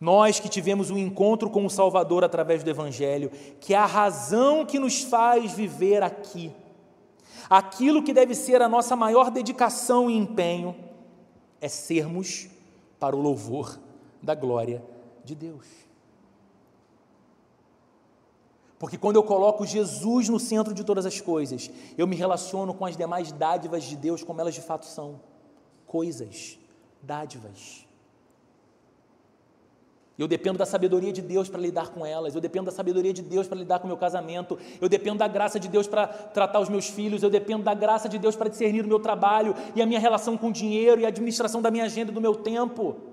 [0.00, 4.64] nós que tivemos um encontro com o Salvador através do Evangelho, que é a razão
[4.64, 6.50] que nos faz viver aqui,
[7.50, 10.74] aquilo que deve ser a nossa maior dedicação e empenho,
[11.60, 12.48] é sermos
[12.98, 13.78] para o louvor
[14.22, 14.82] da glória
[15.22, 15.66] de Deus.
[18.80, 22.86] Porque quando eu coloco Jesus no centro de todas as coisas, eu me relaciono com
[22.86, 25.20] as demais dádivas de Deus como elas de fato são
[25.86, 26.58] coisas,
[27.02, 27.86] dádivas.
[30.16, 33.20] Eu dependo da sabedoria de Deus para lidar com elas, eu dependo da sabedoria de
[33.20, 36.60] Deus para lidar com o meu casamento, eu dependo da graça de Deus para tratar
[36.60, 39.82] os meus filhos, eu dependo da graça de Deus para discernir o meu trabalho e
[39.82, 42.34] a minha relação com o dinheiro e a administração da minha agenda e do meu
[42.34, 43.09] tempo.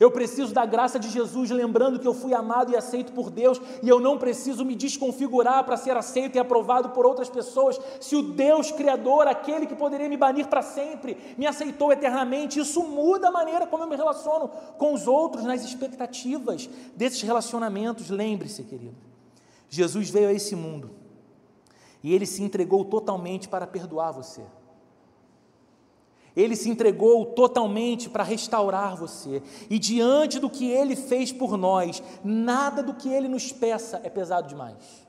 [0.00, 3.60] Eu preciso da graça de Jesus, lembrando que eu fui amado e aceito por Deus,
[3.82, 7.78] e eu não preciso me desconfigurar para ser aceito e aprovado por outras pessoas.
[8.00, 12.82] Se o Deus Criador, aquele que poderia me banir para sempre, me aceitou eternamente, isso
[12.82, 18.10] muda a maneira como eu me relaciono com os outros, nas expectativas desses relacionamentos.
[18.10, 18.96] Lembre-se, querido,
[19.68, 20.90] Jesus veio a esse mundo
[22.02, 24.42] e ele se entregou totalmente para perdoar você.
[26.34, 29.42] Ele se entregou totalmente para restaurar você.
[29.68, 34.08] E diante do que ele fez por nós, nada do que ele nos peça é
[34.08, 35.06] pesado demais.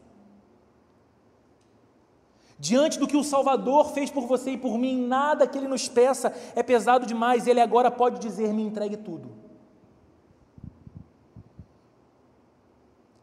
[2.59, 5.87] Diante do que o Salvador fez por você e por mim, nada que ele nos
[5.89, 7.47] peça é pesado demais.
[7.47, 9.43] Ele agora pode dizer: me entregue tudo.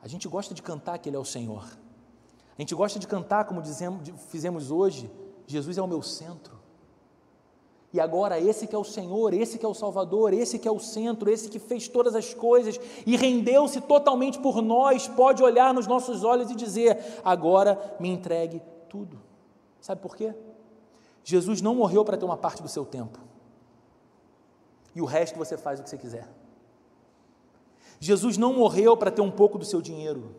[0.02, 1.64] A gente gosta de cantar que Ele é o Senhor.
[2.58, 5.10] A gente gosta de cantar, como dizemos, fizemos hoje:
[5.46, 6.59] Jesus é o meu centro.
[7.92, 10.70] E agora esse que é o Senhor, esse que é o Salvador, esse que é
[10.70, 15.74] o centro, esse que fez todas as coisas e rendeu-se totalmente por nós, pode olhar
[15.74, 19.20] nos nossos olhos e dizer: "Agora me entregue tudo".
[19.80, 20.32] Sabe por quê?
[21.24, 23.18] Jesus não morreu para ter uma parte do seu tempo.
[24.94, 26.28] E o resto você faz o que você quiser.
[27.98, 30.34] Jesus não morreu para ter um pouco do seu dinheiro.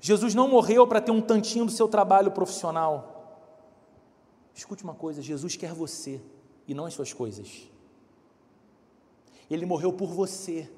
[0.00, 3.44] Jesus não morreu para ter um tantinho do seu trabalho profissional.
[4.54, 6.20] Escute uma coisa: Jesus quer você
[6.68, 7.68] e não as suas coisas.
[9.50, 10.70] Ele morreu por você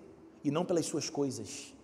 [0.45, 1.75] e não pelas suas coisas.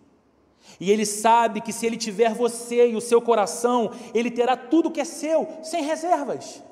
[0.80, 4.90] E ele sabe que se ele tiver você e o seu coração, ele terá tudo
[4.90, 6.62] que é seu, sem reservas.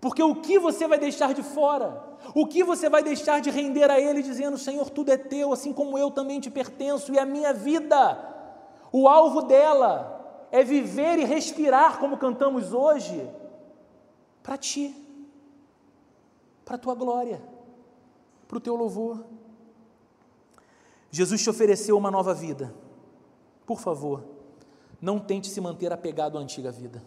[0.00, 2.04] Porque o que você vai deixar de fora?
[2.34, 5.72] O que você vai deixar de render a Ele, dizendo: Senhor, tudo é teu, assim
[5.72, 8.16] como eu também te pertenço, e a minha vida,
[8.92, 13.28] o alvo dela é viver e respirar, como cantamos hoje,
[14.42, 14.94] para ti,
[16.64, 17.42] para a tua glória,
[18.46, 19.24] para o teu louvor.
[21.10, 22.74] Jesus te ofereceu uma nova vida.
[23.66, 24.24] Por favor,
[25.00, 27.02] não tente se manter apegado à antiga vida.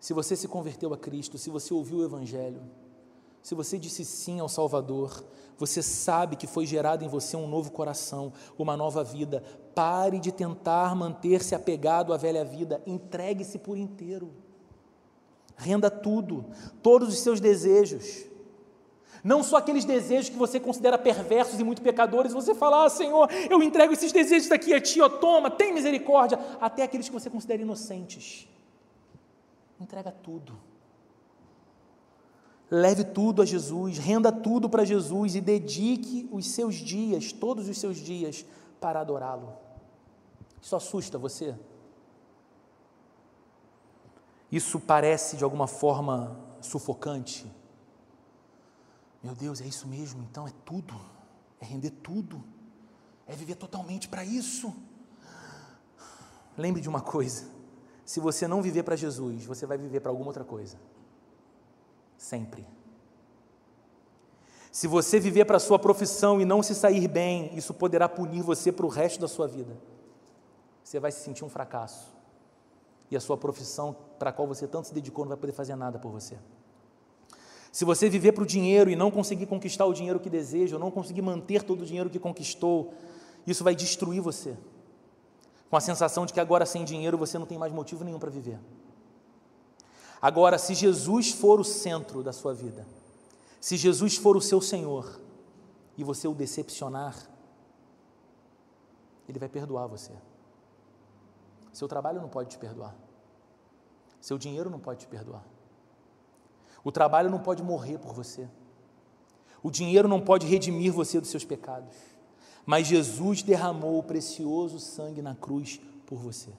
[0.00, 2.62] Se você se converteu a Cristo, se você ouviu o Evangelho,
[3.42, 5.24] se você disse sim ao Salvador,
[5.56, 9.42] você sabe que foi gerado em você um novo coração, uma nova vida.
[9.74, 14.47] Pare de tentar manter-se apegado à velha vida, entregue-se por inteiro
[15.58, 16.46] renda tudo,
[16.82, 18.24] todos os seus desejos.
[19.22, 23.28] Não só aqueles desejos que você considera perversos e muito pecadores, você fala, ah, Senhor,
[23.50, 27.28] eu entrego esses desejos daqui a Ti, ó, toma, tem misericórdia, até aqueles que você
[27.28, 28.48] considera inocentes.
[29.80, 30.56] Entrega tudo.
[32.70, 37.76] Leve tudo a Jesus, renda tudo para Jesus e dedique os seus dias, todos os
[37.78, 38.46] seus dias,
[38.80, 39.54] para adorá-lo.
[40.62, 41.54] Isso assusta você?
[44.50, 47.50] Isso parece de alguma forma sufocante.
[49.22, 50.94] Meu Deus, é isso mesmo, então é tudo,
[51.60, 52.42] é render tudo,
[53.26, 54.74] é viver totalmente para isso.
[56.56, 57.46] Lembre de uma coisa:
[58.04, 60.78] se você não viver para Jesus, você vai viver para alguma outra coisa.
[62.16, 62.66] Sempre.
[64.72, 68.42] Se você viver para a sua profissão e não se sair bem, isso poderá punir
[68.42, 69.76] você para o resto da sua vida.
[70.84, 72.17] Você vai se sentir um fracasso
[73.10, 75.74] e a sua profissão para a qual você tanto se dedicou não vai poder fazer
[75.76, 76.36] nada por você.
[77.70, 80.80] Se você viver para o dinheiro e não conseguir conquistar o dinheiro que deseja, ou
[80.80, 82.92] não conseguir manter todo o dinheiro que conquistou,
[83.46, 84.56] isso vai destruir você.
[85.70, 88.30] Com a sensação de que agora sem dinheiro você não tem mais motivo nenhum para
[88.30, 88.58] viver.
[90.20, 92.86] Agora, se Jesus for o centro da sua vida,
[93.60, 95.20] se Jesus for o seu Senhor
[95.96, 97.14] e você o decepcionar,
[99.28, 100.12] Ele vai perdoar você.
[101.72, 102.94] Seu trabalho não pode te perdoar.
[104.20, 105.44] Seu dinheiro não pode te perdoar.
[106.82, 108.48] O trabalho não pode morrer por você.
[109.62, 111.96] O dinheiro não pode redimir você dos seus pecados.
[112.64, 116.52] Mas Jesus derramou o precioso sangue na cruz por você.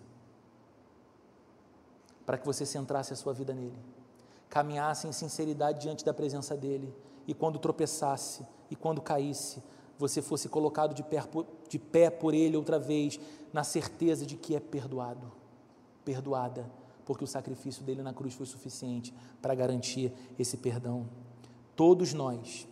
[2.25, 3.77] Para que você centrasse a sua vida nele.
[4.49, 6.93] Caminhasse em sinceridade diante da presença dele.
[7.27, 9.63] E quando tropeçasse e quando caísse,
[9.99, 11.21] você fosse colocado de pé,
[11.67, 13.19] de pé por ele outra vez,
[13.51, 15.29] na certeza de que é perdoado,
[16.05, 16.71] perdoada,
[17.05, 21.05] porque o sacrifício dele na cruz foi suficiente para garantir esse perdão.
[21.75, 22.65] Todos nós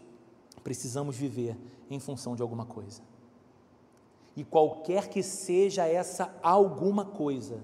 [0.64, 1.58] precisamos viver
[1.90, 3.02] em função de alguma coisa.
[4.34, 7.60] E qualquer que seja essa alguma coisa,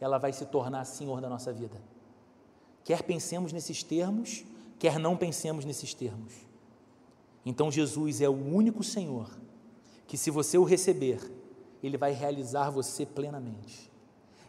[0.00, 1.82] ela vai se tornar senhor da nossa vida.
[2.84, 4.44] Quer pensemos nesses termos,
[4.78, 6.47] quer não pensemos nesses termos.
[7.48, 9.26] Então Jesus é o único Senhor
[10.06, 11.18] que, se você o receber,
[11.82, 13.90] ele vai realizar você plenamente.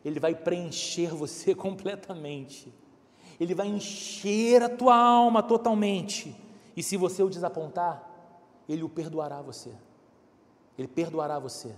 [0.03, 2.73] Ele vai preencher você completamente.
[3.39, 6.35] Ele vai encher a tua alma totalmente.
[6.75, 8.05] E se você o desapontar,
[8.67, 9.71] ele o perdoará você.
[10.77, 11.73] Ele perdoará você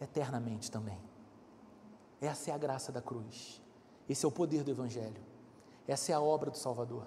[0.00, 0.98] eternamente também.
[2.20, 3.60] Essa é a graça da cruz.
[4.08, 5.20] Esse é o poder do Evangelho.
[5.88, 7.04] Essa é a obra do Salvador.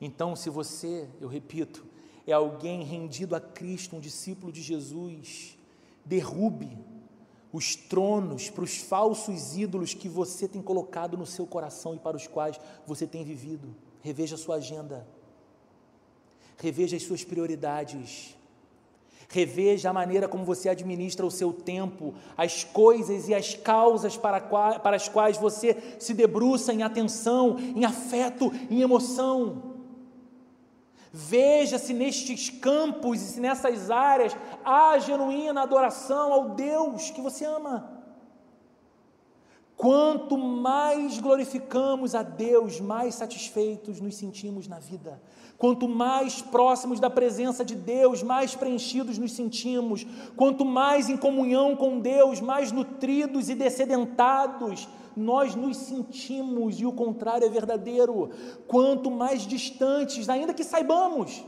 [0.00, 1.84] Então, se você, eu repito,
[2.26, 5.58] é alguém rendido a Cristo, um discípulo de Jesus,
[6.04, 6.78] derrube
[7.52, 12.16] os tronos para os falsos ídolos que você tem colocado no seu coração e para
[12.16, 13.74] os quais você tem vivido.
[14.02, 15.06] Reveja a sua agenda.
[16.58, 18.36] Reveja as suas prioridades.
[19.28, 24.40] Reveja a maneira como você administra o seu tempo, as coisas e as causas para,
[24.40, 29.73] para as quais você se debruça em atenção, em afeto, em emoção.
[31.16, 37.44] Veja se nestes campos e se nessas áreas há genuína adoração ao Deus que você
[37.44, 37.88] ama.
[39.76, 45.22] Quanto mais glorificamos a Deus, mais satisfeitos nos sentimos na vida.
[45.56, 50.04] Quanto mais próximos da presença de Deus, mais preenchidos nos sentimos.
[50.36, 56.92] Quanto mais em comunhão com Deus, mais nutridos e descedentados nós nos sentimos, e o
[56.92, 58.30] contrário é verdadeiro.
[58.66, 61.44] Quanto mais distantes, ainda que saibamos,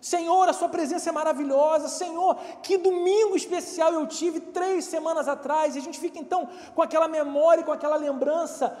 [0.00, 1.88] Senhor, a Sua presença é maravilhosa.
[1.88, 5.74] Senhor, que domingo especial eu tive três semanas atrás.
[5.74, 8.76] E a gente fica então com aquela memória, com aquela lembrança,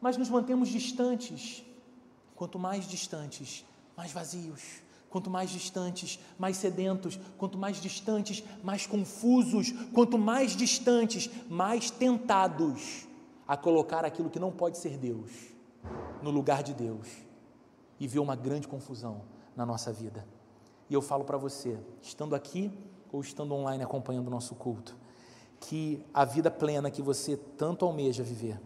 [0.00, 1.62] mas nos mantemos distantes.
[2.34, 3.64] Quanto mais distantes,
[3.96, 4.82] mais vazios.
[5.08, 7.18] Quanto mais distantes, mais sedentos.
[7.36, 9.72] Quanto mais distantes, mais confusos.
[9.92, 13.09] Quanto mais distantes, mais tentados
[13.50, 15.28] a colocar aquilo que não pode ser Deus
[16.22, 17.08] no lugar de Deus
[17.98, 19.22] e ver uma grande confusão
[19.56, 20.24] na nossa vida.
[20.88, 22.70] E eu falo para você, estando aqui
[23.10, 24.96] ou estando online acompanhando o nosso culto,
[25.58, 28.60] que a vida plena que você tanto almeja viver,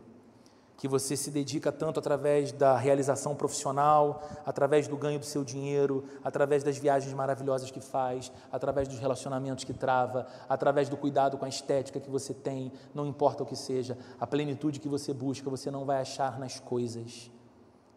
[0.77, 6.05] que você se dedica tanto através da realização profissional, através do ganho do seu dinheiro,
[6.23, 11.45] através das viagens maravilhosas que faz, através dos relacionamentos que trava, através do cuidado com
[11.45, 15.49] a estética que você tem, não importa o que seja, a plenitude que você busca,
[15.49, 17.31] você não vai achar nas coisas,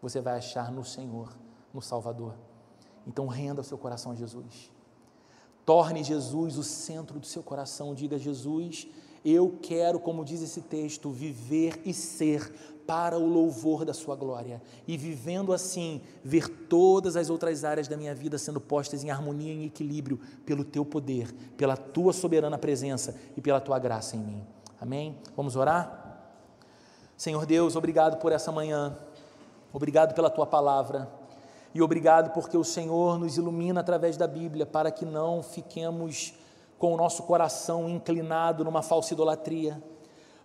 [0.00, 1.36] você vai achar no Senhor,
[1.74, 2.34] no Salvador.
[3.06, 4.70] Então renda o seu coração a Jesus.
[5.68, 8.88] Torne Jesus o centro do seu coração, diga Jesus,
[9.22, 12.50] eu quero, como diz esse texto, viver e ser
[12.86, 14.62] para o louvor da Sua glória.
[14.86, 19.52] E vivendo assim, ver todas as outras áreas da minha vida sendo postas em harmonia
[19.52, 24.46] e equilíbrio pelo Teu poder, pela Tua soberana presença e pela Tua graça em mim.
[24.80, 25.18] Amém?
[25.36, 26.32] Vamos orar?
[27.14, 28.96] Senhor Deus, obrigado por essa manhã,
[29.70, 31.17] obrigado pela Tua palavra.
[31.78, 36.34] E obrigado porque o Senhor nos ilumina através da Bíblia para que não fiquemos
[36.76, 39.80] com o nosso coração inclinado numa falsa idolatria,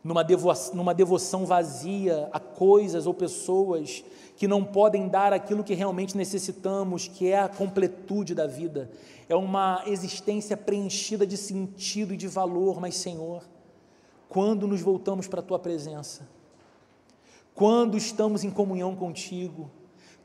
[0.03, 4.03] numa devoção, numa devoção vazia a coisas ou pessoas
[4.37, 8.91] que não podem dar aquilo que realmente necessitamos, que é a completude da vida,
[9.27, 13.41] é uma existência preenchida de sentido e de valor, mas Senhor,
[14.29, 16.29] quando nos voltamos para a Tua presença,
[17.55, 19.71] quando estamos em comunhão contigo,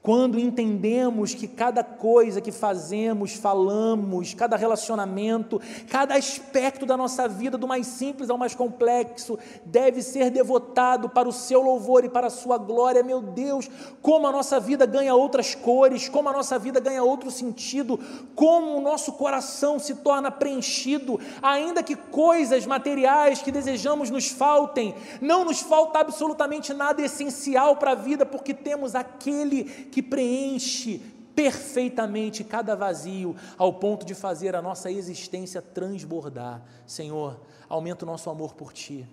[0.02, 7.58] quando entendemos que cada coisa que fazemos, falamos, cada relacionamento, cada aspecto da nossa vida,
[7.58, 12.28] do mais simples ao mais complexo, deve ser devotado para o seu louvor e para
[12.28, 13.68] a sua glória, meu Deus,
[14.00, 17.98] como a nossa vida ganha outras cores, como a nossa vida ganha outro sentido,
[18.34, 24.94] como o nosso coração se torna preenchido, ainda que coisas materiais que desejamos nos faltem,
[25.20, 31.00] não nos falta absolutamente nada essencial para a vida, porque temos aquele que preenche
[31.34, 36.62] perfeitamente cada vazio, ao ponto de fazer a nossa existência transbordar.
[36.84, 39.06] Senhor, aumenta o nosso amor por Ti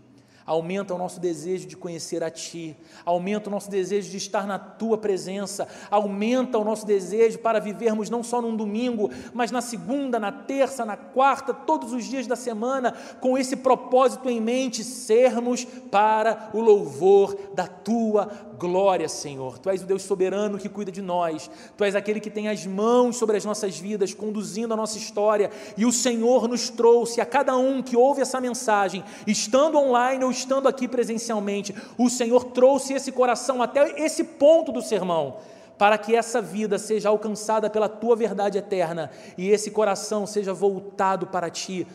[0.46, 4.60] aumenta o nosso desejo de conhecer a Ti, aumenta o nosso desejo de estar na
[4.60, 10.20] Tua presença, aumenta o nosso desejo para vivermos não só num domingo, mas na segunda,
[10.20, 15.66] na terça, na quarta, todos os dias da semana, com esse propósito em mente, sermos
[15.66, 18.30] para o louvor da Tua
[18.60, 19.58] glória, Senhor.
[19.58, 22.66] Tu és o Deus soberano que cuida de nós, Tu és aquele que tem as
[22.66, 27.26] mãos sobre as nossas vidas, conduzindo a nossa história, e o Senhor nos trouxe a
[27.26, 32.94] cada um que ouve essa mensagem, estando online ou estando aqui presencialmente, o Senhor trouxe
[32.94, 35.38] esse coração até esse ponto do sermão,
[35.78, 41.28] para que essa vida seja alcançada pela tua verdade eterna e esse coração seja voltado
[41.28, 41.86] para ti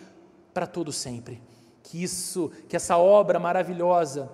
[0.53, 1.41] para todo sempre.
[1.83, 4.31] Que isso, que essa obra maravilhosa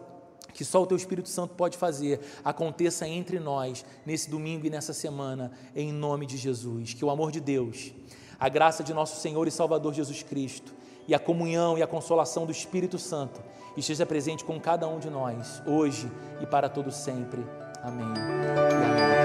[0.56, 4.94] que só o teu Espírito Santo pode fazer, aconteça entre nós nesse domingo e nessa
[4.94, 6.94] semana, em nome de Jesus.
[6.94, 7.92] Que o amor de Deus,
[8.40, 10.72] a graça de nosso Senhor e Salvador Jesus Cristo
[11.06, 13.40] e a comunhão e a consolação do Espírito Santo
[13.76, 16.10] esteja presente com cada um de nós, hoje
[16.40, 17.44] e para todo sempre.
[17.82, 18.04] Amém.
[18.04, 19.15] amém.